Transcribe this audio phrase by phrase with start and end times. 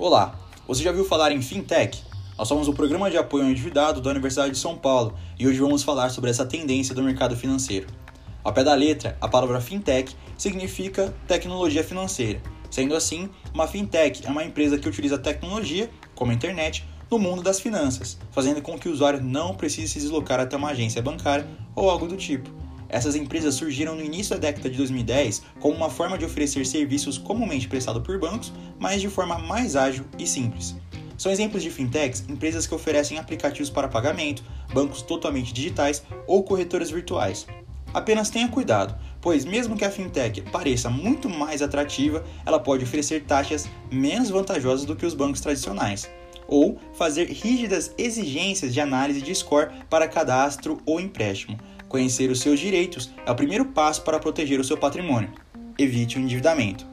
[0.00, 2.04] Olá, você já viu falar em Fintech?
[2.38, 5.58] Nós somos o programa de apoio ao endividado da Universidade de São Paulo e hoje
[5.58, 7.88] vamos falar sobre essa tendência do mercado financeiro.
[8.44, 12.40] Ao pé da letra, a palavra Fintech significa tecnologia financeira.
[12.70, 17.42] Sendo assim, uma Fintech é uma empresa que utiliza tecnologia, como a internet, no mundo
[17.42, 21.44] das finanças, fazendo com que o usuário não precise se deslocar até uma agência bancária
[21.74, 22.48] ou algo do tipo.
[22.88, 27.18] Essas empresas surgiram no início da década de 2010 como uma forma de oferecer serviços
[27.18, 30.74] comumente prestados por bancos, mas de forma mais ágil e simples.
[31.18, 34.42] São exemplos de fintechs empresas que oferecem aplicativos para pagamento,
[34.72, 37.46] bancos totalmente digitais ou corretoras virtuais.
[37.92, 43.24] Apenas tenha cuidado, pois mesmo que a fintech pareça muito mais atrativa, ela pode oferecer
[43.24, 46.08] taxas menos vantajosas do que os bancos tradicionais,
[46.46, 52.60] ou fazer rígidas exigências de análise de score para cadastro ou empréstimo, Conhecer os seus
[52.60, 55.32] direitos é o primeiro passo para proteger o seu patrimônio.
[55.78, 56.86] Evite o endividamento.